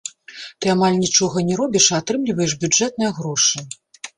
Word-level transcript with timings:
Ты 0.61 0.65
амаль 0.75 0.95
нічога 1.01 1.43
не 1.49 1.59
робіш, 1.61 1.91
а 1.91 1.99
атрымліваеш 2.01 2.57
бюджэтныя 2.65 3.11
грошы. 3.19 3.57